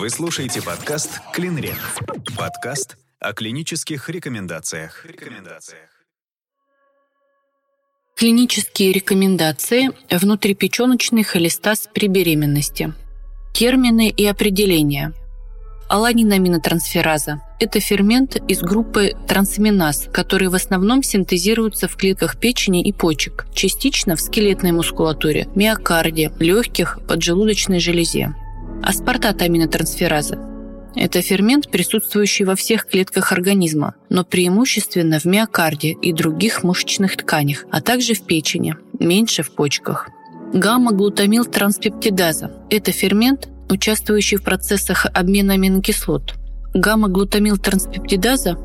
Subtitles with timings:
[0.00, 1.76] Вы слушаете подкаст «Клинрек».
[2.34, 5.04] Подкаст о клинических рекомендациях.
[5.04, 5.90] рекомендациях.
[8.16, 12.94] Клинические рекомендации внутрипеченочный холестаз при беременности.
[13.52, 15.12] Термины и определения.
[15.90, 23.44] Аланинаминотрансфераза– это фермент из группы трансаминаз, которые в основном синтезируются в клетках печени и почек,
[23.52, 28.34] частично в скелетной мускулатуре, миокарде, легких, поджелудочной железе.
[28.82, 30.38] Аспартат аминотрансфераза–
[30.96, 37.66] это фермент, присутствующий во всех клетках организма, но преимущественно в миокарде и других мышечных тканях,
[37.70, 40.08] а также в печени, меньше в почках.
[40.54, 46.34] Гамма-глутамил транспептидаза– это фермент, участвующий в процессах обмена аминокислот.
[46.72, 48.56] Гамма-глутамил транспептидаза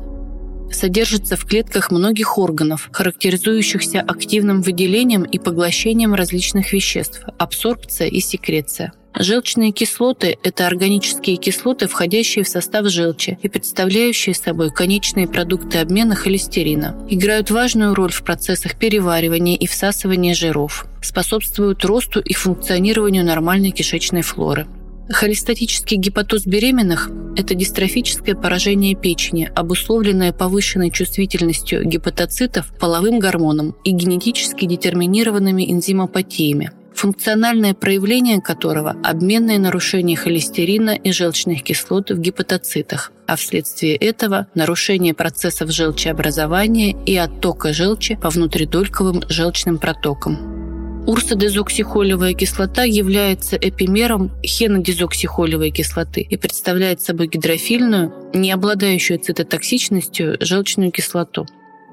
[0.72, 8.92] содержится в клетках многих органов, характеризующихся активным выделением и поглощением различных веществ, абсорбция и секреция.
[9.18, 16.14] Желчные кислоты– это органические кислоты, входящие в состав желчи и представляющие собой конечные продукты обмена
[16.14, 16.94] холестерина.
[17.08, 20.86] Играют важную роль в процессах переваривания и всасывания жиров.
[21.00, 24.66] Способствуют росту и функционированию нормальной кишечной флоры.
[25.08, 34.66] Холестатический гепатоз беременных– это дистрофическое поражение печени, обусловленное повышенной чувствительностью гепатоцитов половым гормонам и генетически
[34.66, 43.96] детерминированными энзимопатиями функциональное проявление которого– обменное нарушение холестерина и желчных кислот в гепатоцитах, а вследствие
[43.96, 50.56] этого– нарушение процессов желчеобразования и оттока желчи по внутридольковым желчным протокам.
[51.06, 61.46] Урсодезоксихолевая кислота является эпимером хенодезоксихолевой кислоты и представляет собой гидрофильную, не обладающую цитотоксичностью желчную кислоту.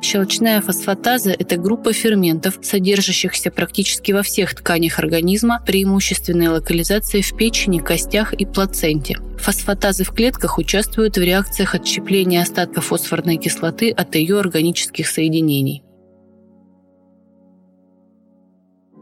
[0.03, 7.79] Щелочная фосфатаза– это группа ферментов, содержащихся практически во всех тканях организма, преимущественной локализации в печени,
[7.79, 9.17] костях и плаценте.
[9.39, 15.83] Фосфатазы в клетках участвуют в реакциях отщепления остатков фосфорной кислоты от ее органических соединений.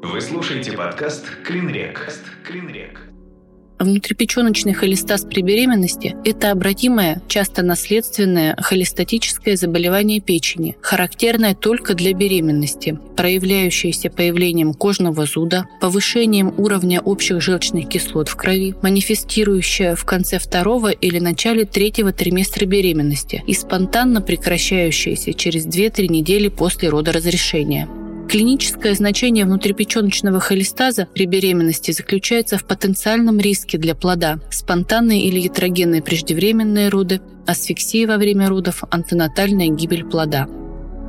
[0.04, 2.14] Вы слушаете подкаст «Клинрек».
[2.46, 3.11] «Клинрек».
[3.82, 13.00] Внутрипеченочный холестаз при беременности– это обратимое, часто наследственное холестатическое заболевание печени, характерное только для беременности,
[13.18, 20.92] проявляющееся появлением кожного зуда, повышением уровня общих желчных кислот в крови, манифестирующее в конце второго
[20.92, 27.90] или начале третьего триместра беременности и спонтанно прекращающееся через 2-3 недели после родоразрешения.
[28.32, 36.02] Клиническое значение внутрипеченочного холестаза при беременности заключается в потенциальном риске для плода, спонтанные или ятрогенные
[36.02, 40.48] преждевременные роды, асфиксия во время родов, антенатальная гибель плода.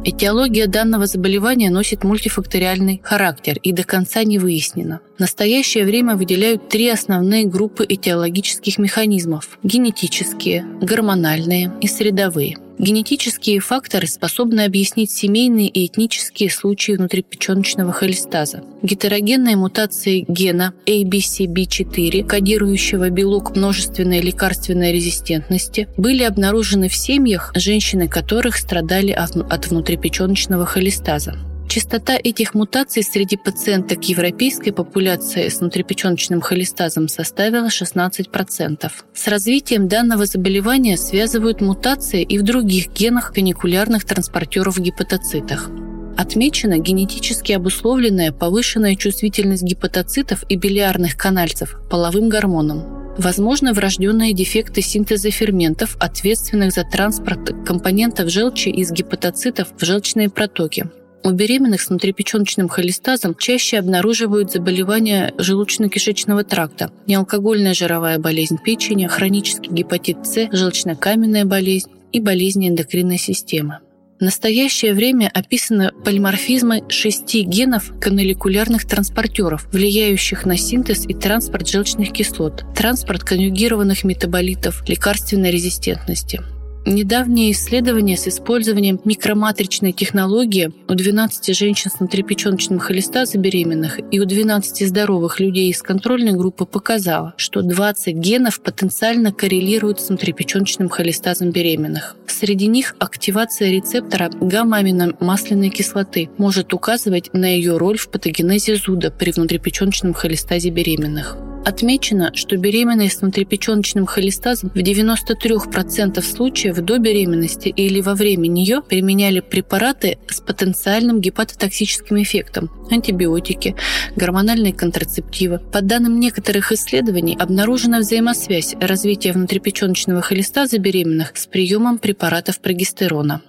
[0.05, 4.99] Этиология данного заболевания носит мультифакториальный характер и до конца не выяснена.
[5.17, 14.09] В настоящее время выделяют три основные группы этиологических механизмов– генетические, гормональные и средовые– Генетические факторы
[14.09, 18.65] способны объяснить семейные и этнические случаи внутрипеченочного холестаза.
[18.83, 28.57] Гетерогенные мутации гена ABCB4, кодирующего белок множественной лекарственной резистентности, были обнаружены в семьях, женщины которых
[28.57, 31.37] страдали от внутрипеченочного холестаза.
[31.69, 38.91] Частота этих мутаций среди пациенток европейской популяции с внутрипеченочным холестазом составила 16%.
[39.15, 45.71] С развитием данного заболевания связывают мутации и в других генах каникулярных транспортеров в гепатоцитах.
[46.17, 53.15] Отмечена генетически обусловленная повышенная чувствительность гепатоцитов и билиарных канальцев половым гормонам.
[53.19, 60.87] Возможно врожденные дефекты синтеза ферментов, ответственных за транспорт компонентов желчи из гепатоцитов в желчные протоки,
[61.25, 69.71] у беременных с внутрипеченочным холестазом чаще обнаруживают заболевания желудочно-кишечного тракта, неалкогольная жировая болезнь печени, хронический
[69.71, 73.79] гепатит С, желчно-каменная болезнь и болезни эндокринной системы.
[74.21, 82.13] В настоящее время описаны полиморфизмы шести генов каналикулярных транспортеров, влияющих на синтез и транспорт желчных
[82.13, 86.41] кислот, транспорт конъюгированных метаболитов, лекарственной резистентности–
[86.85, 94.25] Недавние исследования с использованием микроматричной технологии у 12 женщин с внутрипеченочным холестазом беременных и у
[94.25, 101.53] 12 здоровых людей из контрольной группы показало, что 20 генов потенциально коррелируют с внутрипеченочным холестазом
[101.53, 102.17] беременных.
[102.27, 109.31] Среди них активация рецептора гамма-аминомасляной кислоты может указывать на ее роль в патогенезе зуда при
[109.31, 111.37] внутрипеченочном холестазе беременных.
[111.65, 118.83] Отмечено, что беременные с внутрипеченочным холестазом в 93% случаев до беременности или во время нее
[118.83, 123.77] применяли препараты с потенциальным гепатотоксическим эффектом, антибиотики,
[124.17, 125.59] гормональные контрацептивы.
[125.59, 133.43] По данным некоторых исследований, обнаружена взаимосвязь развития внутрипеченочного холестаза беременных с приемом препаратов прогестерона.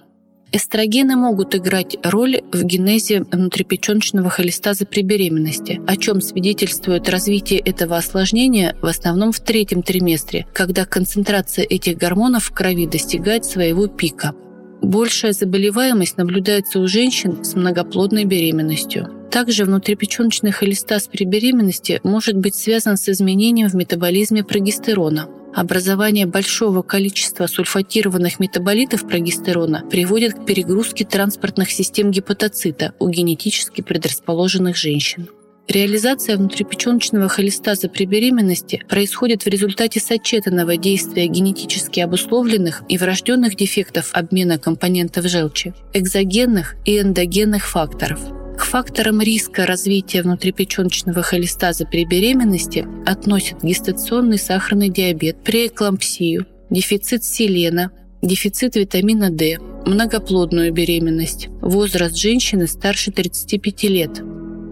[0.54, 7.96] Эстрогены могут играть роль в генезе внутрипеченочного холестаза при беременности, о чем свидетельствует развитие этого
[7.96, 14.32] осложнения в основном в третьем триместре, когда концентрация этих гормонов в крови достигает своего пика.
[14.82, 19.10] Большая заболеваемость наблюдается у женщин с многоплодной беременностью.
[19.30, 26.82] Также внутрипеченочный холестаз при беременности может быть связан с изменением в метаболизме прогестерона– Образование большого
[26.82, 35.28] количества сульфатированных метаболитов прогестерона приводит к перегрузке транспортных систем гепатоцита у генетически предрасположенных женщин.
[35.68, 44.10] Реализация внутрипеченочного холестаза при беременности происходит в результате сочетанного действия генетически обусловленных и врожденных дефектов
[44.12, 48.20] обмена компонентов желчи, экзогенных и эндогенных факторов–
[48.56, 57.90] к факторам риска развития внутрипеченочного холестаза при беременности относят гестационный сахарный диабет, преэклампсию, дефицит селена,
[58.22, 64.22] дефицит витамина D, многоплодную беременность, возраст женщины старше 35 лет,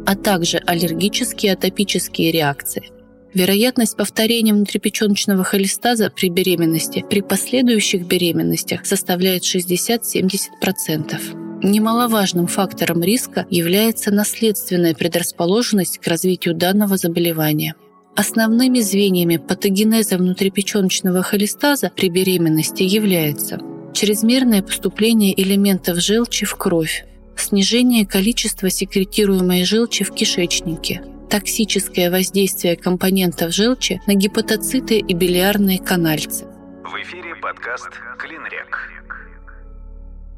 [0.06, 2.90] а также аллергические атопические реакции.
[3.34, 11.64] Вероятность повторения внутрипеченочного холестаза при беременности при последующих беременностях составляет 60-70%.
[11.64, 17.74] Немаловажным фактором риска является наследственная предрасположенность к развитию данного заболевания.
[18.16, 23.58] Основными звеньями патогенеза внутрипеченочного холестаза при беременности являются
[23.94, 27.06] чрезмерное поступление элементов желчи в кровь,
[27.42, 36.46] снижение количества секретируемой желчи в кишечнике, токсическое воздействие компонентов желчи на гепатоциты и билиарные канальцы.
[36.84, 38.90] В эфире подкаст «Клинрек».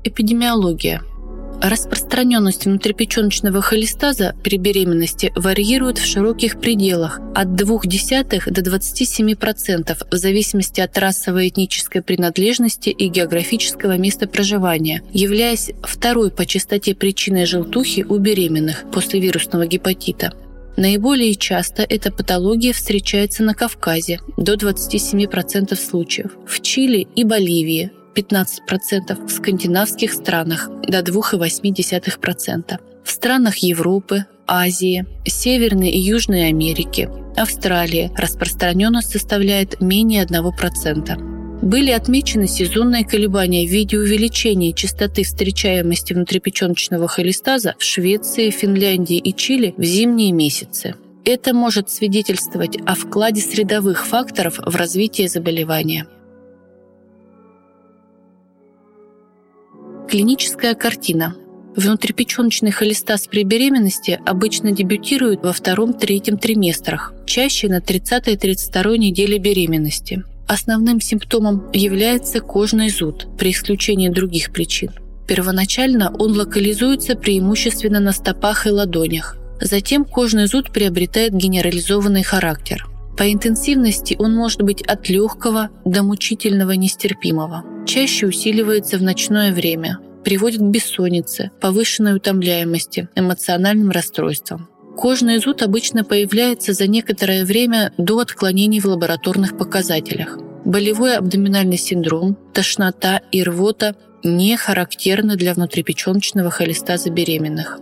[0.05, 1.03] Эпидемиология–
[1.65, 10.83] Распространенность внутрипеченочного холестаза при беременности варьирует в широких пределах от 0,2 до 27% в зависимости
[10.83, 18.19] от расовой этнической принадлежности и географического места проживания, являясь второй по частоте причиной желтухи у
[18.19, 20.35] беременных после вирусного гепатита.
[20.77, 29.27] Наиболее часто эта патология встречается на Кавказе до 27% случаев, в Чили и Боливии 15%,
[29.27, 39.11] в скандинавских странах до 2,8%, в странах Европы, Азии, Северной и Южной Америки, Австралии распространенность
[39.11, 41.35] составляет менее 1%.
[41.63, 49.35] Были отмечены сезонные колебания в виде увеличения частоты встречаемости внутрипеченочного холестаза в Швеции, Финляндии и
[49.35, 50.95] Чили в зимние месяцы.
[51.25, 56.07] Это может свидетельствовать о вкладе средовых факторов в развитие заболевания.
[60.15, 61.35] Клиническая картина.
[61.75, 70.23] Внутрипеченочный холестаз при беременности обычно дебютирует во втором-третьем триместрах, чаще на 30-32 неделе беременности.
[70.47, 74.93] Основным симптомом является кожный зуд, при исключении других причин.
[75.27, 79.37] Первоначально он локализуется преимущественно на стопах и ладонях.
[79.61, 82.87] Затем кожный зуд приобретает генерализованный характер.
[83.17, 87.65] По интенсивности он может быть от легкого до мучительного нестерпимого.
[87.87, 94.69] Чаще усиливается в ночное время, приводит к бессоннице, повышенной утомляемости, эмоциональным расстройствам.
[94.97, 100.39] Кожный зуд обычно появляется за некоторое время до отклонений в лабораторных показателях.
[100.65, 107.79] Болевой абдоминальный синдром, тошнота и рвота не характерны для внутрипеченочного холестаза беременных.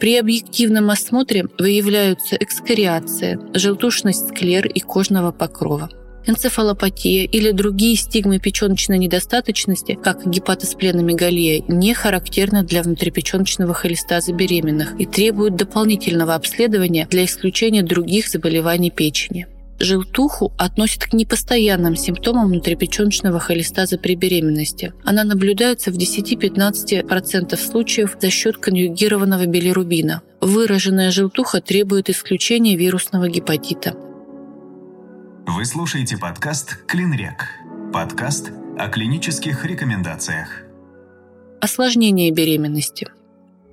[0.00, 5.90] При объективном осмотре выявляются экскориация, желтушность склер и кожного покрова.
[6.26, 15.04] Энцефалопатия или другие стигмы печеночной недостаточности, как гепатоспленомегалия, не характерны для внутрипеченочного холестаза беременных и
[15.04, 19.48] требуют дополнительного обследования для исключения других заболеваний печени.
[19.80, 24.92] Желтуху относят к непостоянным симптомам внутрипеченочного холестаза при беременности.
[25.04, 30.20] Она наблюдается в 10-15% случаев за счет конъюгированного билирубина.
[30.42, 33.94] Выраженная желтуха требует исключения вирусного гепатита.
[35.46, 37.46] Вы слушаете подкаст «Клинрек».
[37.90, 40.48] Подкаст о клинических рекомендациях.
[41.62, 43.08] Осложнение беременности–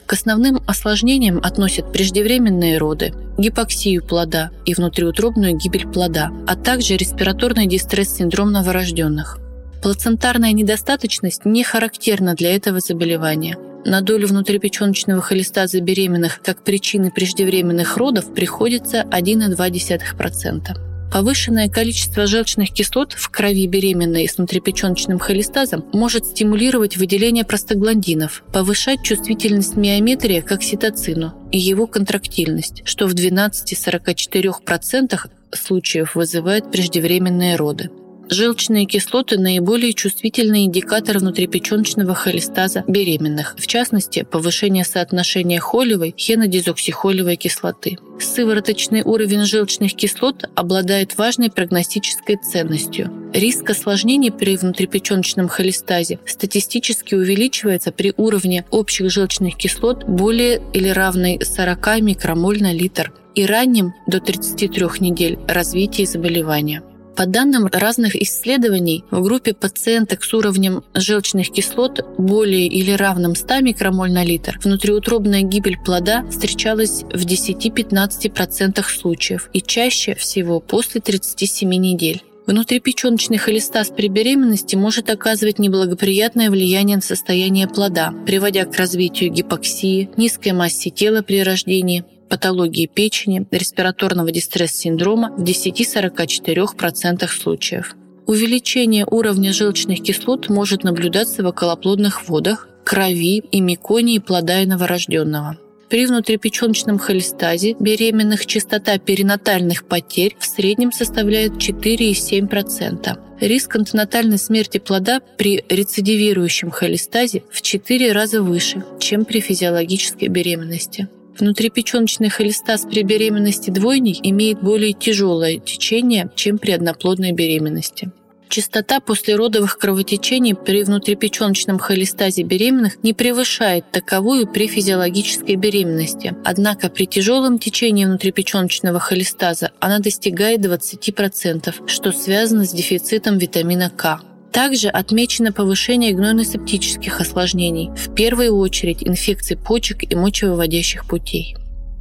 [0.07, 7.67] к основным осложнениям относят преждевременные роды, гипоксию плода и внутриутробную гибель плода, а также респираторный
[7.67, 9.37] дистресс-синдром новорожденных.
[9.83, 13.57] Плацентарная недостаточность не характерна для этого заболевания.
[13.85, 20.86] на долю внутрипеченочного холестаза беременных как причины преждевременных родов приходится 1,2%.
[21.11, 29.03] Повышенное количество желчных кислот в крови беременной с внутрипеченочным холестазом может стимулировать выделение простагландинов, повышать
[29.03, 35.17] чувствительность миометрия к окситоцину и его контрактильность, что в 12-44%
[35.53, 37.89] случаев вызывает преждевременные роды.
[38.29, 47.97] Желчные кислоты– наиболее чувствительный индикатор внутрипеченочного холестаза беременных, в частности, повышение соотношения холевой хенодизоксихолевой кислоты.
[48.19, 53.13] Сывороточный уровень желчных кислот обладает важной прогностической ценностью.
[53.33, 61.39] Риск осложнений при внутрипеченочном холестазе статистически увеличивается при уровне общих желчных кислот более или равной
[61.41, 66.83] 40 микромоль на литр и раннем до 33 недель развития заболевания.
[67.17, 73.61] По данным разных исследований, в группе пациенток с уровнем желчных кислот более или равным 100
[73.61, 81.67] микромоль на литр внутриутробная гибель плода встречалась в 10-15% случаев и чаще всего после 37
[81.73, 82.21] недель.
[82.45, 90.09] Внутрипеченочный холестаз при беременности может оказывать неблагоприятное влияние на состояние плода, приводя к развитию гипоксии,
[90.17, 97.95] низкой массе тела при рождении, патологии печени, респираторного дистресс-синдрома в 10-44% случаев.
[98.25, 105.57] Увеличение уровня желчных кислот может наблюдаться в околоплодных водах, крови и меконии плода и новорожденного.
[105.89, 113.17] При внутрипеченочном холестазе беременных частота перинатальных потерь в среднем составляет 4,7%.
[113.39, 121.07] Риск антенатальной смерти плода при рецидивирующем холестазе в 4 раза выше, чем при физиологической беременности.
[121.39, 128.11] Внутрипеченочный холестаз при беременности двойней имеет более тяжелое течение, чем при одноплодной беременности.
[128.49, 136.33] Частота послеродовых кровотечений при внутрипеченочном холестазе беременных не превышает таковую при физиологической беременности.
[136.45, 144.21] Однако при тяжелом течении внутрипеченочного холестаза она достигает 20%, что связано с дефицитом витамина К.
[144.57, 151.55] Также отмечено повышение гнойно-септических осложнений, в первую очередь инфекций почек и мочевыводящих путей.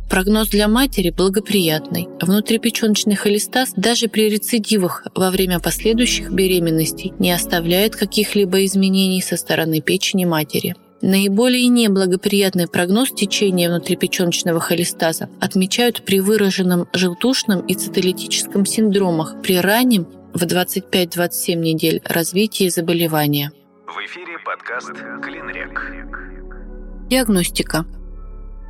[0.09, 2.09] Прогноз для матери благоприятный.
[2.19, 9.83] Внутрипеченочный холестаз даже при рецидивах во время последующих беременностей не оставляет каких-либо изменений со стороны
[9.83, 10.77] печени матери.
[11.03, 20.07] Наиболее неблагоприятный прогноз течения внутрипеченочного холестаза отмечают при выраженном желтушном и цитолитическом синдромах при раннем
[20.37, 23.52] в 25-27 недель развития заболевания.
[23.87, 25.93] В эфире подкаст «Клинрек».
[27.09, 27.87] Диагностика.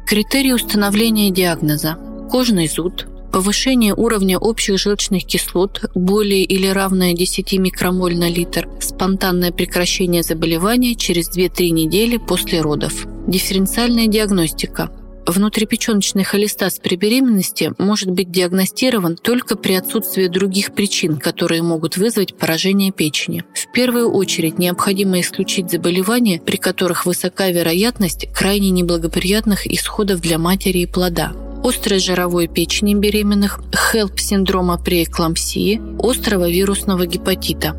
[0.07, 1.99] Критерии установления диагноза.
[2.31, 9.51] Кожный зуд, повышение уровня общих желчных кислот более или равное 10 микромоль на литр, спонтанное
[9.51, 13.07] прекращение заболевания через 2-3 недели после родов.
[13.27, 14.91] Дифференциальная диагностика–
[15.27, 22.37] Внутрипеченочный холестаз при беременности может быть диагностирован только при отсутствии других причин, которые могут вызвать
[22.37, 23.45] поражение печени.
[23.53, 30.79] В первую очередь необходимо исключить заболевания, при которых высока вероятность крайне неблагоприятных исходов для матери
[30.79, 31.33] и плода
[31.65, 37.75] острой жировой печени беременных, HELP-синдрома при эклампсии, острого вирусного гепатита.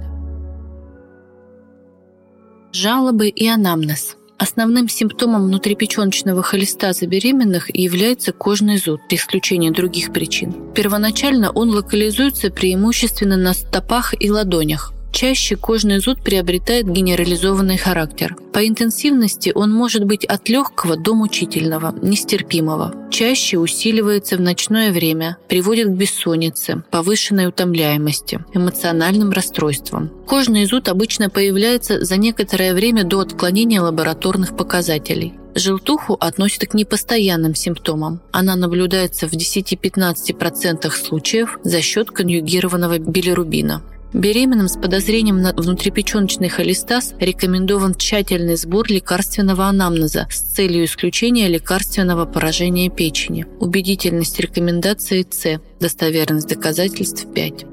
[2.74, 10.54] Жалобы и анамнез– Основным симптомом внутрипеченочного холестаза беременных является кожный зуд, при исключении других причин.
[10.76, 14.94] Первоначально он локализуется преимущественно на стопах и ладонях.
[15.12, 18.36] Чаще кожный зуд приобретает генерализованный характер.
[18.54, 22.94] По интенсивности он может быть от легкого до мучительного, нестерпимого.
[23.10, 30.12] Чаще усиливается в ночное время, приводит к бессоннице, повышенной утомляемости, эмоциональным расстройствам.
[30.28, 35.34] Кожный зуд обычно появляется за некоторое время до отклонения лабораторных показателей.
[35.56, 38.22] Желтуху относят к непостоянным симптомам.
[38.32, 43.82] Она наблюдается в 10-15% случаев за счет конъюгированного билирубина.
[44.14, 52.26] Беременным с подозрением на внутрипеченочный холестаз рекомендован тщательный сбор лекарственного анамнеза с целью исключения лекарственного
[52.26, 53.46] поражения печени.
[53.60, 55.60] Убедительность рекомендации С.
[55.82, 57.66] Достоверность доказательств 5.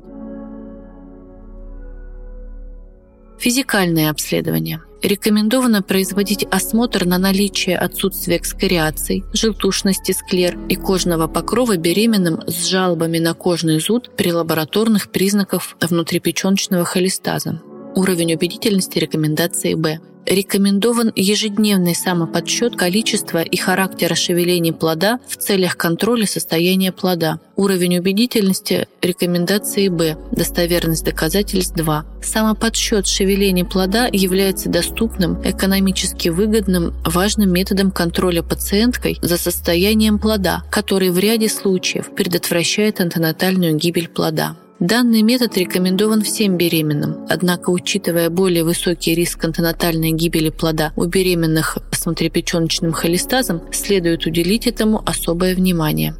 [3.39, 12.41] Физикальное обследование– Рекомендовано производить осмотр на наличие отсутствия экскориаций, желтушности склер и кожного покрова беременным
[12.47, 17.61] с жалобами на кожный зуд при лабораторных признаках внутрипеченочного холестаза.
[17.95, 20.01] Уровень убедительности рекомендации Б.
[20.27, 27.41] Рекомендован ежедневный самоподсчет количества и характера шевелений плода в целях контроля состояния плода.
[27.57, 30.17] Уровень убедительности рекомендации Б.
[30.33, 32.07] Достоверность доказательств 2.
[32.23, 41.11] Самоподсчет шевелений плода является доступным, экономически выгодным, важным методом контроля пациенткой за состоянием плода, который
[41.11, 44.57] в ряде случаев предотвращает антенатальную гибель плода.
[44.81, 51.79] Данный метод рекомендован всем беременным, однако, учитывая более высокий риск антенатальной гибели плода у беременных
[51.93, 56.17] с внутрипеченочным холестазом, следует уделить этому особое внимание.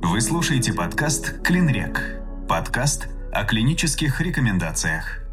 [0.00, 2.00] Вы слушаете подкаст «Клинрек».
[2.48, 5.24] Подкаст о клинических рекомендациях.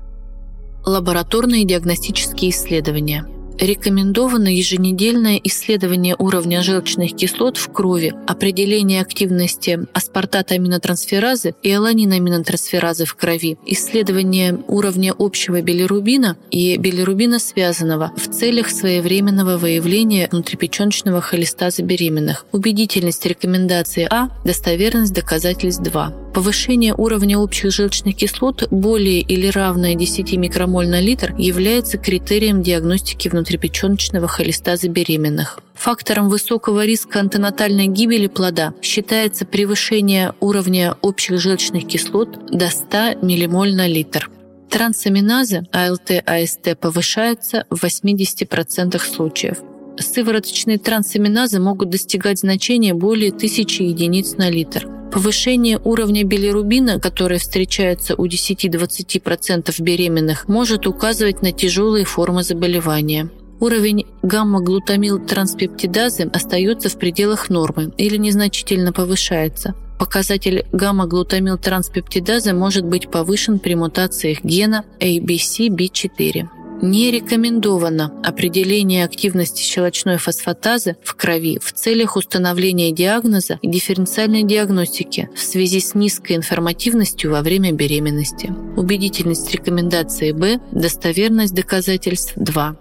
[0.84, 3.26] Лабораторные диагностические исследования–
[3.60, 13.58] Рекомендовано еженедельное исследование уровня желчных кислот в крови, определение активности аспартат-аминотрансферазы и аланин-аминотрансферазы в крови,
[13.66, 23.26] исследование уровня общего билирубина и билирубина связанного в целях своевременного выявления внутрипеченочного холестаза беременных, убедительность
[23.26, 30.90] рекомендации А, достоверность доказательств 2 повышение уровня общих желчных кислот более или равное 10 микромоль
[30.90, 35.62] на литр является критерием диагностики внутрипеченочного холестаза беременных.
[35.76, 43.74] Фактором высокого риска антенатальной гибели плода считается превышение уровня общих желчных кислот до 100 ммоль
[43.74, 44.30] на литр.
[44.70, 49.60] Трансаминазы АЛТ, АСТ повышаются в 80% случаев.
[49.98, 54.88] Сывороточные трансаминазы могут достигать значения более 1000 единиц на литр.
[55.12, 63.30] Повышение уровня билирубина, которое встречается у 10-20% беременных, может указывать на тяжелые формы заболевания.
[63.62, 69.74] Уровень гамма-глутамил-транспептидазы остается в пределах нормы или незначительно повышается.
[69.98, 76.50] Показатель гамма-глутамил-транспептидазы может быть повышен при мутациях гена ABCB4.
[76.82, 85.30] Не рекомендовано определение активности щелочной фосфатазы в крови в целях установления диагноза и дифференциальной диагностики
[85.36, 88.54] в связи с низкой информативностью во время беременности.
[88.76, 92.76] Убедительность рекомендации Б, достоверность доказательств 2.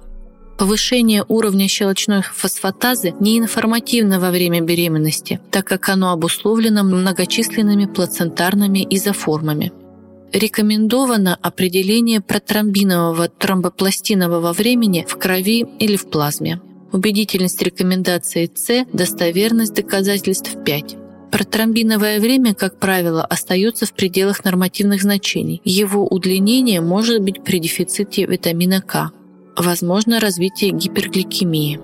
[0.59, 9.73] Повышение уровня щелочной фосфатазы неинформативно во время беременности, так как оно обусловлено многочисленными плацентарными изоформами
[10.35, 16.61] рекомендовано определение протромбинового тромбопластинового времени в крови или в плазме.
[16.93, 20.97] Убедительность рекомендации С, достоверность доказательств 5.
[21.31, 25.61] Протромбиновое время, как правило, остается в пределах нормативных значений.
[25.65, 29.11] Его удлинение может быть при дефиците витамина К.
[29.57, 31.81] Возможно развитие гипергликемии.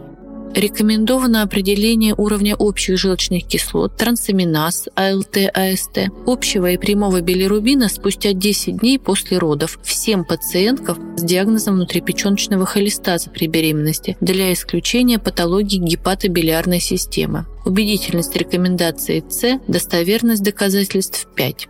[0.54, 8.78] Рекомендовано определение уровня общих желчных кислот, трансаминаз, АЛТ, АСТ, общего и прямого билирубина спустя 10
[8.78, 16.80] дней после родов всем пациенткам с диагнозом внутрипеченочного холестаза при беременности для исключения патологии гепатобилиарной
[16.80, 17.46] системы.
[17.64, 21.68] Убедительность рекомендации С, достоверность доказательств 5.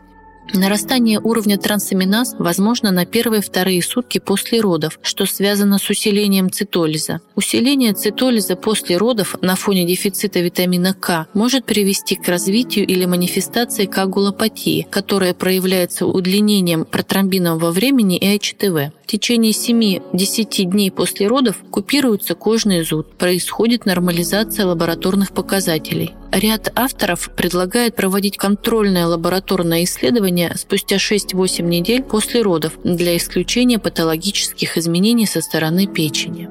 [0.52, 7.20] Нарастание уровня трансаминаз возможно на первые-вторые сутки после родов, что связано с усилением цитолиза.
[7.36, 13.86] Усиление цитолиза после родов на фоне дефицита витамина К может привести к развитию или манифестации
[13.86, 18.92] коагулопатии, которая проявляется удлинением протромбинового времени и АЧТВ.
[19.10, 26.14] В течение 7-10 дней после родов купируется кожный зуд, происходит нормализация лабораторных показателей.
[26.30, 34.78] Ряд авторов предлагает проводить контрольное лабораторное исследование спустя 6-8 недель после родов для исключения патологических
[34.78, 36.48] изменений со стороны печени.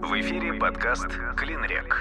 [0.00, 1.94] В эфире подкаст «Клинрек».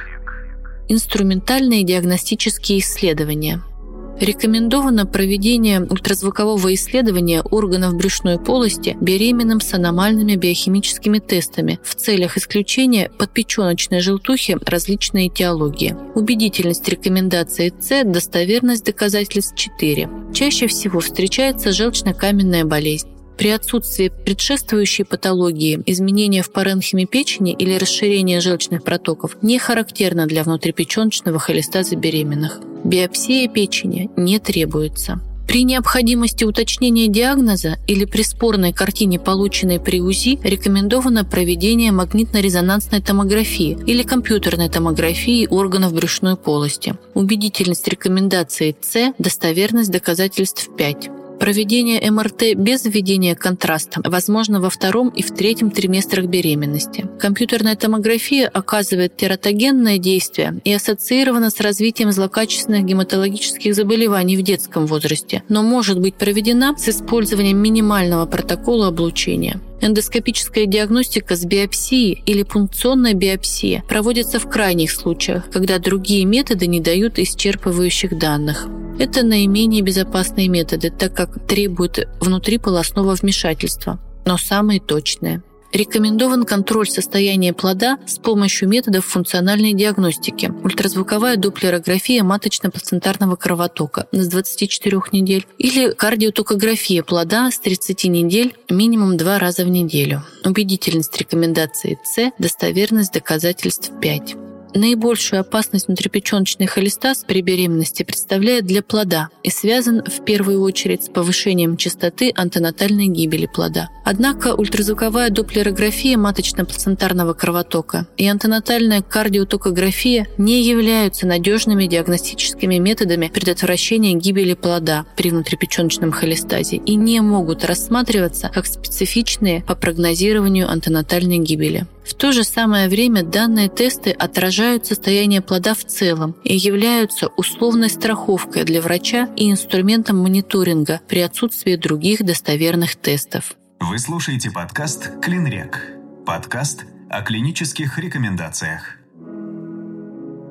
[0.88, 3.62] Инструментальные диагностические исследования–
[4.20, 13.12] Рекомендовано проведение ультразвукового исследования органов брюшной полости беременным с аномальными биохимическими тестами в целях исключения
[13.20, 15.96] подпеченочной желтухи различной этиологии.
[16.16, 20.10] Убедительность рекомендации С, достоверность доказательств 4.
[20.34, 23.17] Чаще всего встречается желчно-каменная болезнь.
[23.38, 30.44] При отсутствии предшествующей патологии изменения в паренхиме печени или расширение желчных протоков не характерно для
[30.44, 32.60] внутрипеченочного холестаза беременных.
[32.84, 35.22] Биопсия печени не требуется.
[35.48, 43.78] При необходимости уточнения диагноза или при спорной картине, полученной при УЗИ, рекомендовано проведение магнитно-резонансной томографии
[43.86, 46.96] или компьютерной томографии органов брюшной полости.
[47.14, 51.12] Убедительность рекомендации С, достоверность доказательств 5.
[51.40, 57.06] Проведение МРТ без введения контраста возможно во втором и в третьем триместрах беременности.
[57.20, 65.44] Компьютерная томография оказывает тератогенное действие и ассоциирована с развитием злокачественных гематологических заболеваний в детском возрасте,
[65.48, 69.62] но может быть проведена с использованием минимального протокола облучения.
[69.82, 76.80] Эндоскопическая диагностика с биопсией или пункционная биопсия проводится в крайних случаях, когда другие методы не
[76.80, 78.68] дают исчерпывающих данных.
[79.00, 85.44] Это наименее безопасные методы, так как требуют внутриполосного вмешательства, но самые точные.
[85.74, 90.52] Рекомендован контроль состояния плода с помощью методов функциональной диагностики.
[90.64, 99.40] Ультразвуковая доплерография маточно-плацентарного кровотока с 24 недель или кардиотокография плода с 30 недель минимум два
[99.40, 100.24] раза в неделю.
[100.46, 104.47] Убедительность рекомендации С, достоверность доказательств 5.
[104.74, 111.10] Наибольшую опасность внутрипеченочный холестаз при беременности представляет для плода и связан в первую очередь с
[111.10, 113.90] повышением частоты антенатальной гибели плода.
[114.06, 124.54] Однако ультразвуковая доплерография маточно-плацентарного кровотока и антенатальная кардиотокография не являются надежными диагностическими методами предотвращения гибели
[124.54, 131.86] плода при внутрипеченочном холестазе и не могут рассматриваться как специфичные по прогнозированию антенатальной гибели.
[132.08, 137.90] В то же самое время данные тесты отражают состояние плода в целом и являются условной
[137.90, 143.56] страховкой для врача и инструментом мониторинга при отсутствии других достоверных тестов.
[143.80, 145.94] Вы слушаете подкаст «Клинрек».
[146.26, 148.98] Подкаст о клинических рекомендациях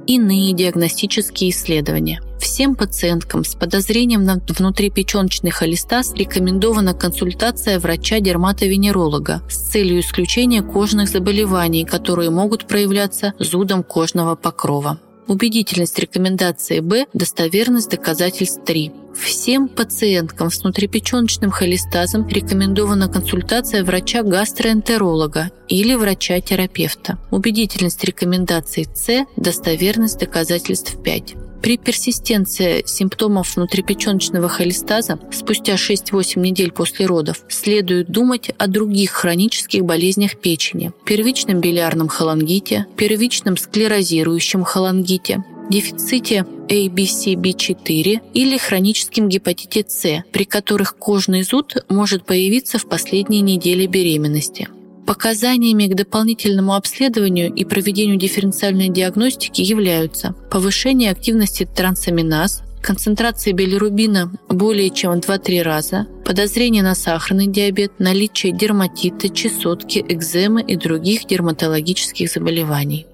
[0.07, 2.21] иные диагностические исследования.
[2.39, 11.85] Всем пациенткам с подозрением на внутрипеченочный холестаз рекомендована консультация врача-дерматовенеролога с целью исключения кожных заболеваний,
[11.85, 14.99] которые могут проявляться зудом кожного покрова.
[15.29, 18.93] Убедительность рекомендации Б, достоверность доказательств 3.
[19.15, 27.19] Всем пациенткам с внутрипеченочным холестазом рекомендована консультация врача-гастроэнтеролога или врача-терапевта.
[27.33, 31.46] Убедительность рекомендаций С, достоверность доказательств 5.
[31.67, 39.85] При персистенции симптомов внутрипеченочного холестаза спустя 6-8 недель после родов следует думать о других хронических
[39.85, 50.45] болезнях печени, первичном билиарном холангите, первичном склерозирующем холангите, дефиците ABCB4 или хроническим гепатите С, при
[50.45, 54.69] которых кожный зуд может появиться в последние недели беременности.
[55.07, 64.91] Показаниями к дополнительному обследованию и проведению дифференциальной диагностики являются повышение активности трансаминаз, концентрация билирубина более
[64.91, 72.29] чем в 2-3 раза, подозрение на сахарный диабет, наличие дерматита, чесотки, экземы и других дерматологических
[72.29, 73.07] заболеваний.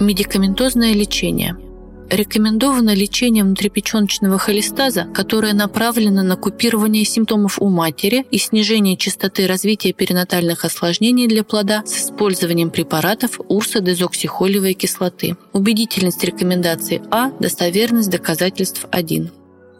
[0.00, 1.56] Медикаментозное лечение–
[2.10, 9.92] рекомендовано лечение внутрипеченочного холестаза, которое направлено на купирование симптомов у матери и снижение частоты развития
[9.92, 15.36] перинатальных осложнений для плода с использованием препаратов урсодезоксихолевой кислоты.
[15.52, 19.30] Убедительность рекомендаций А, достоверность доказательств 1.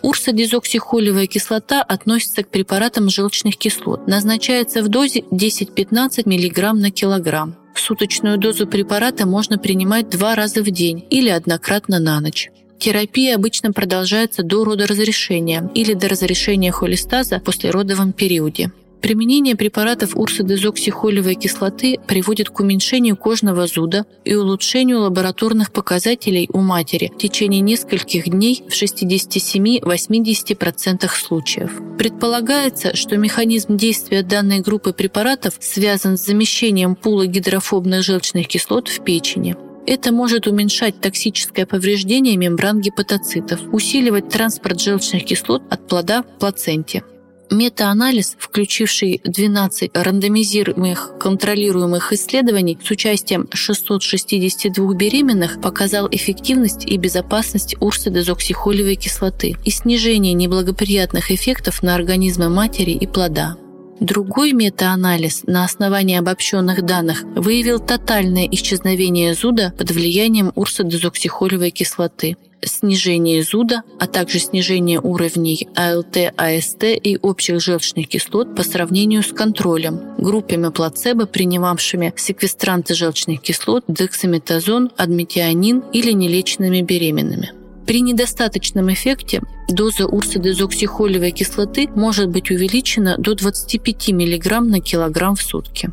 [0.03, 4.07] Урсодезоксихолевая кислота относится к препаратам желчных кислот.
[4.07, 7.60] Назначается в дозе 10-15 мг на килограмм.
[7.81, 12.51] Суточную дозу препарата можно принимать два раза в день или однократно на ночь.
[12.79, 18.71] Терапия обычно продолжается до родоразрешения или до разрешения холестаза после родовом периоде.
[19.01, 27.11] Применение препаратов урсодезоксихолевой кислоты приводит к уменьшению кожного зуда и улучшению лабораторных показателей у матери
[27.15, 31.73] в течение нескольких дней в 67-80% случаев.
[31.99, 39.03] Предполагается, что механизм действия данной группы препаратов связан с замещением пула гидрофобных желчных кислот в
[39.03, 39.57] печени.
[39.87, 47.03] Это может уменьшать токсическое повреждение мембран гепатоцитов, усиливать транспорт желчных кислот от плода в плаценте.
[47.51, 58.95] Метаанализ, включивший 12 рандомизируемых контролируемых исследований с участием 662 беременных, показал эффективность и безопасность урсодезоксихолевой
[58.95, 63.57] кислоты и снижение неблагоприятных эффектов на организмы матери и плода.
[63.99, 73.43] Другой метаанализ на основании обобщенных данных выявил тотальное исчезновение зуда под влиянием урсодезоксихолевой кислоты– снижение
[73.43, 80.17] зуда, а также снижение уровней АЛТ, АСТ и общих желчных кислот по сравнению с контролем,
[80.19, 87.53] группами плацебо, принимавшими секвестранты желчных кислот, дексаметазон, адметионин или нелеченными беременными.
[87.87, 95.43] При недостаточном эффекте доза урсодезоксихолевой кислоты может быть увеличена до 25 мг на килограмм в
[95.43, 95.91] сутки.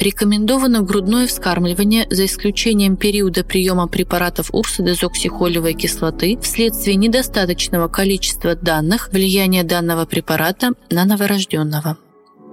[0.00, 9.62] Рекомендовано грудное вскармливание за исключением периода приема препаратов урсодезоксихолевой кислоты вследствие недостаточного количества данных влияния
[9.62, 11.98] данного препарата на новорожденного.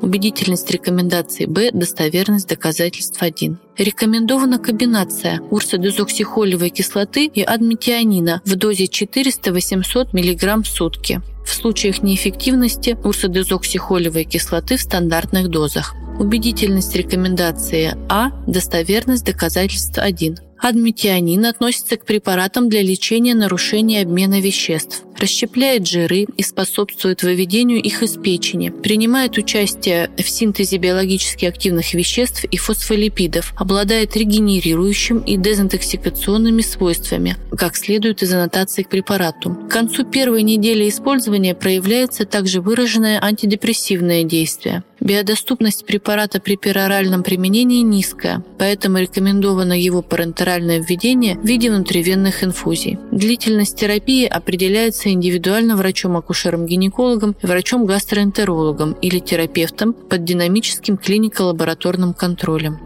[0.01, 3.57] Убедительность рекомендации Б, достоверность доказательств 1.
[3.77, 11.21] Рекомендована комбинация урсодезоксихолевой кислоты и адметионина в дозе 400-800 мг в сутки.
[11.58, 15.96] Случаях неэффективности урсодезоксихолевой кислоты в стандартных дозах.
[16.20, 20.38] Убедительность рекомендации А, достоверность доказательств 1.
[20.60, 28.03] Адметионин относится к препаратам для лечения нарушения обмена веществ, расщепляет жиры и способствует выведению их
[28.03, 36.62] из печени, принимает участие в синтезе биологически активных веществ и фосфолипидов, обладает регенерирующим и дезинтоксикационными
[36.62, 39.51] свойствами, как следует из аннотации к препарату.
[39.51, 44.84] К концу первой недели использования проявляется также выраженное антидепрессивное действие.
[44.99, 52.97] Биодоступность препарата при пероральном применении низкая, поэтому рекомендовано его парентеральное введение в виде внутривенных инфузий.
[53.12, 62.78] Длительность терапии определяется индивидуально врачом-акушером-гинекологом, врачом-гастроэнтерологом или терапевтом под динамическим клинико-лабораторным контролем.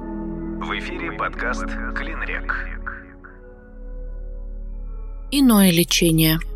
[0.62, 2.68] В эфире подкаст «Клинрек».
[5.32, 6.40] Иное лечение–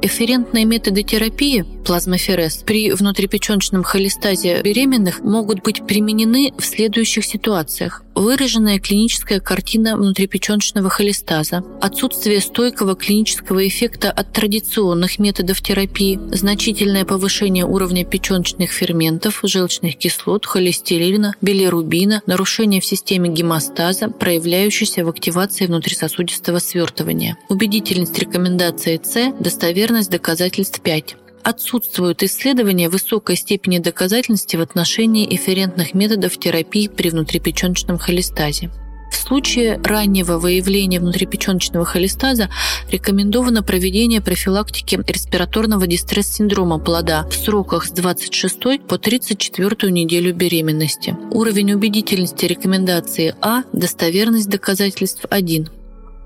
[0.00, 8.02] Эферентные методы терапии, плазмоферез, при внутрипеченочном холестазе беременных могут быть применены в следующих ситуациях.
[8.14, 17.64] Выраженная клиническая картина внутрипеченочного холестаза, отсутствие стойкого клинического эффекта от традиционных методов терапии, значительное повышение
[17.64, 26.58] уровня печеночных ферментов, желчных кислот, холестерина, билирубина, нарушение в системе гемостаза, проявляющееся в активации внутрисосудистого
[26.58, 27.38] свертывания.
[27.48, 31.16] Убедительность рекомендации С, достоверность доказательств 5
[31.48, 38.70] отсутствуют исследования высокой степени доказательности в отношении эферентных методов терапии при внутрипеченочном холестазе.
[39.10, 42.50] В случае раннего выявления внутрипеченочного холестаза
[42.90, 51.16] рекомендовано проведение профилактики респираторного дистресс-синдрома плода в сроках с 26 по 34 неделю беременности.
[51.30, 55.77] Уровень убедительности рекомендации А, достоверность доказательств 1.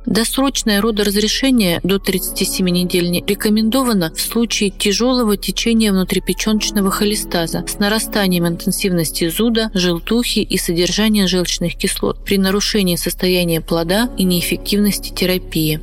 [0.07, 8.49] Досрочное родоразрешение до 37 недель не рекомендовано в случае тяжелого течения внутрипеченочного холестаза с нарастанием
[8.49, 15.81] интенсивности зуда, желтухи и содержания желчных кислот при нарушении состояния плода и неэффективности терапии.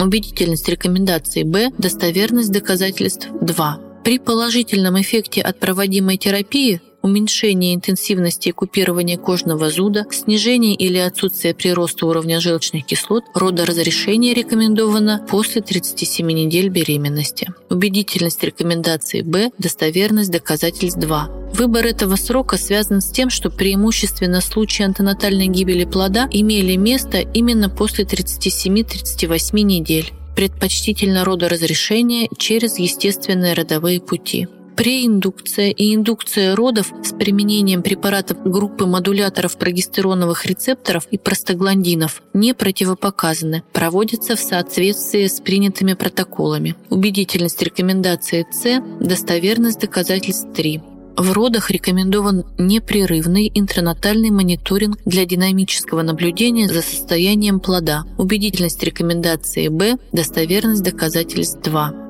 [0.00, 3.80] Убедительность рекомендации Б, достоверность доказательств 2.
[4.02, 12.06] При положительном эффекте от проводимой терапии уменьшение интенсивности купирования кожного зуда, снижение или отсутствие прироста
[12.06, 17.52] уровня желчных кислот, родоразрешение рекомендовано после 37 недель беременности.
[17.68, 21.28] Убедительность рекомендации Б, достоверность доказательств 2.
[21.52, 27.68] Выбор этого срока связан с тем, что преимущественно случаи антенатальной гибели плода имели место именно
[27.68, 34.48] после 37-38 недель предпочтительно родоразрешение через естественные родовые пути.
[34.76, 43.62] Преиндукция и индукция родов с применением препаратов группы модуляторов прогестероновых рецепторов и простагландинов не противопоказаны,
[43.72, 46.74] проводятся в соответствии с принятыми протоколами.
[46.90, 50.82] Убедительность рекомендации С, достоверность доказательств 3.
[51.16, 58.02] В родах рекомендован непрерывный интранатальный мониторинг для динамического наблюдения за состоянием плода.
[58.18, 62.03] Убедительность рекомендации Б, достоверность доказательств 2.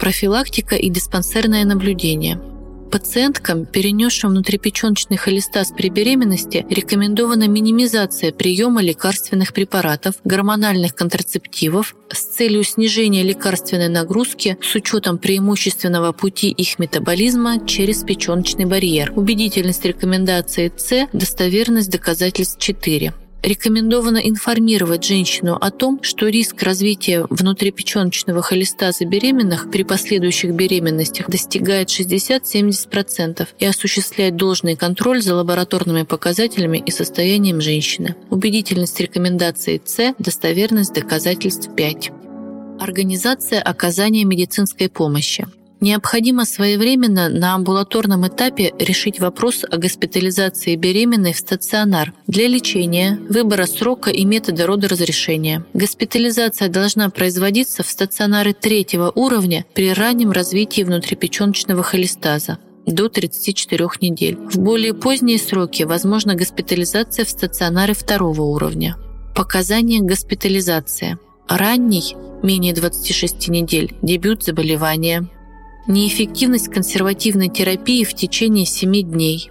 [0.00, 2.40] Профилактика и диспансерное наблюдение.
[2.90, 12.64] Пациенткам, перенесшим внутрипеченочный холестаз при беременности, рекомендована минимизация приема лекарственных препаратов, гормональных контрацептивов с целью
[12.64, 19.12] снижения лекарственной нагрузки с учетом преимущественного пути их метаболизма через печеночный барьер.
[19.14, 23.12] Убедительность рекомендации С, достоверность доказательств 4.
[23.42, 31.88] Рекомендовано информировать женщину о том, что риск развития внутрипеченочного холестаза беременных при последующих беременностях достигает
[31.88, 38.14] 60-70% и осуществлять должный контроль за лабораторными показателями и состоянием женщины.
[38.28, 42.10] Убедительность рекомендации С, достоверность доказательств 5.
[42.78, 45.46] Организация оказания медицинской помощи.
[45.80, 53.64] Необходимо своевременно на амбулаторном этапе решить вопрос о госпитализации беременной в стационар для лечения, выбора
[53.64, 55.64] срока и метода родоразрешения.
[55.72, 64.36] Госпитализация должна производиться в стационары третьего уровня при раннем развитии внутрипеченочного холестаза до 34 недель.
[64.36, 68.96] В более поздние сроки возможна госпитализация в стационары второго уровня.
[69.34, 71.16] Показания госпитализации.
[71.48, 75.28] Ранний, менее 26 недель, дебют заболевания,
[75.86, 79.50] неэффективность консервативной терапии в течение 7 дней,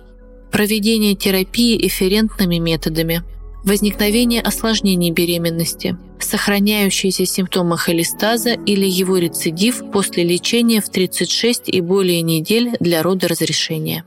[0.51, 3.23] проведение терапии эферентными методами,
[3.63, 12.21] возникновение осложнений беременности, сохраняющиеся симптомы холестаза или его рецидив после лечения в 36 и более
[12.21, 14.05] недель для родоразрешения.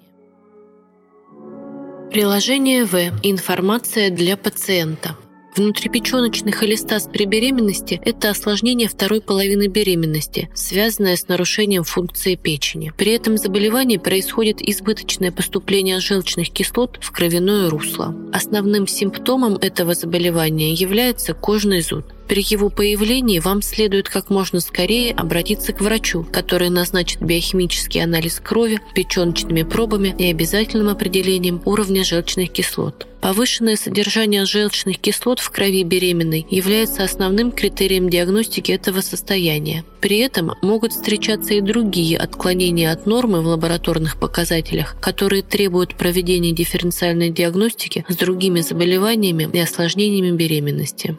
[2.11, 2.95] Приложение В.
[3.23, 5.17] Информация для пациента.
[5.55, 12.91] Внутрипеченочный холестаз при беременности– это осложнение второй половины беременности, связанное с нарушением функции печени.
[12.97, 18.17] При этом заболевании происходит избыточное поступление желчных кислот в кровяное русло.
[18.33, 22.07] Основным симптомом этого заболевания является кожный зуд.
[22.29, 28.41] При его появлении вам следует как можно скорее обратиться к врачу, который назначит биохимический анализ
[28.41, 33.07] крови печеночными пробами и обязательным определением уровня желчных кислот.
[33.21, 39.85] Повышенное содержание желчных кислот в крови беременной является основным критерием диагностики этого состояния.
[40.01, 46.51] При этом могут встречаться и другие отклонения от нормы в лабораторных показателях, которые требуют проведения
[46.51, 51.17] дифференциальной диагностики с другими заболеваниями и осложнениями беременности.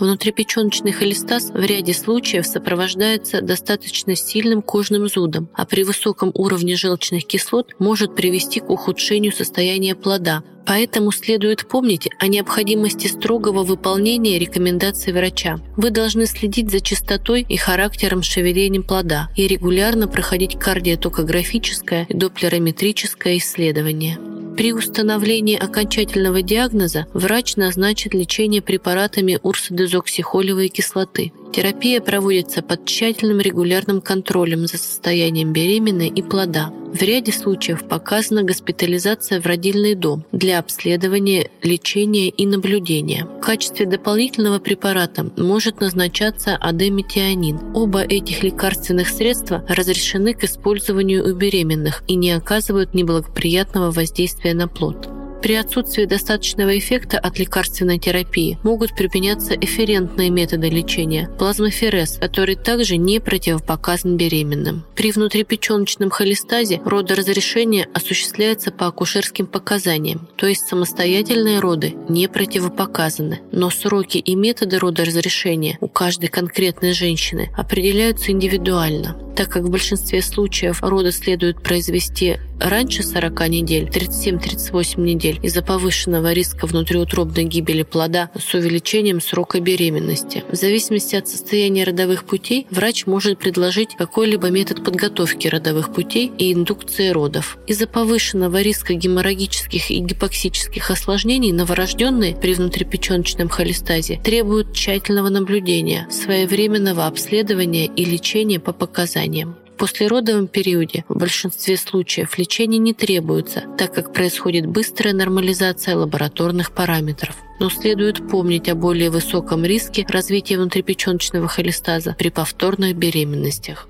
[0.00, 7.26] Внутрипеченочный холестаз в ряде случаев сопровождается достаточно сильным кожным зудом, а при высоком уровне желчных
[7.26, 10.42] кислот может привести к ухудшению состояния плода.
[10.66, 15.58] Поэтому следует помнить о необходимости строгого выполнения рекомендаций врача.
[15.76, 23.36] Вы должны следить за частотой и характером шевеления плода и регулярно проходить кардиотокографическое и доплерометрическое
[23.36, 24.29] исследование.
[24.60, 31.32] При установлении окончательного диагноза врач назначит лечение препаратами урсодезоксихолевой кислоты.
[31.52, 36.72] Терапия проводится под тщательным регулярным контролем за состоянием беременной и плода.
[36.92, 43.26] В ряде случаев показана госпитализация в родильный дом для обследования, лечения и наблюдения.
[43.26, 47.58] В качестве дополнительного препарата может назначаться адеметионин.
[47.74, 54.68] Оба этих лекарственных средства разрешены к использованию у беременных и не оказывают неблагоприятного воздействия на
[54.68, 55.19] плод.
[55.42, 62.98] При отсутствии достаточного эффекта от лекарственной терапии могут применяться эферентные методы лечения, плазмоферез, который также
[62.98, 64.84] не противопоказан беременным.
[64.94, 73.70] При внутрипеченочном холестазе родоразрешение осуществляется по акушерским показаниям, то есть самостоятельные роды не противопоказаны, но
[73.70, 80.82] сроки и методы родоразрешения у каждой конкретной женщины определяются индивидуально так как в большинстве случаев
[80.82, 88.54] роды следует произвести раньше 40 недель, 37-38 недель, из-за повышенного риска внутриутробной гибели плода с
[88.54, 90.44] увеличением срока беременности.
[90.50, 96.52] В зависимости от состояния родовых путей, врач может предложить какой-либо метод подготовки родовых путей и
[96.52, 97.58] индукции родов.
[97.66, 107.06] Из-за повышенного риска геморрагических и гипоксических осложнений новорожденные при внутрипеченочном холестазе требуют тщательного наблюдения, своевременного
[107.06, 114.12] обследования и лечения по показаниям послеродовом периоде в большинстве случаев лечение не требуется, так как
[114.12, 117.34] происходит быстрая нормализация лабораторных параметров.
[117.60, 123.88] Но следует помнить о более высоком риске развития внутрипеченочного холестаза при повторных беременностях.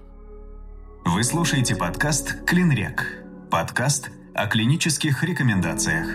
[1.04, 3.24] Вы слушаете подкаст «Клинрек».
[3.50, 6.06] Подкаст о клинических рекомендациях.